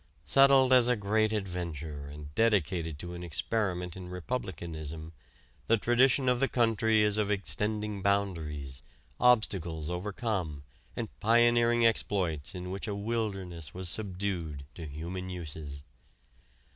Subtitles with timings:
[0.25, 5.13] Settled as a great adventure and dedicated to an experiment in republicanism,
[5.67, 8.81] the tradition of the country is of extending boundaries,
[9.19, 10.63] obstacles overcome,
[10.95, 15.83] and pioneering exploits in which a wilderness was subdued to human uses.